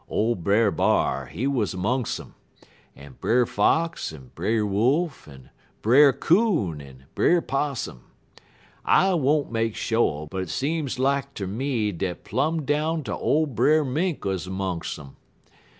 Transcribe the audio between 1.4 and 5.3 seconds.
was 'mongs' um, en Brer Fox, en Brer Wolf,